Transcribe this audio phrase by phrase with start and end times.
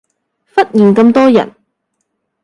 [0.55, 1.55] 忽然咁多人